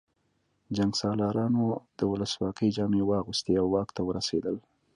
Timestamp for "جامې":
2.77-3.01